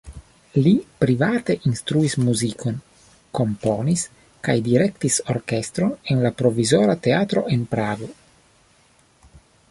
[0.67, 0.71] Li
[1.03, 2.79] private instruis muzikon,
[3.39, 4.05] komponis
[4.47, 8.09] kaj direktis orkestron en la Provizora Teatro en Prago.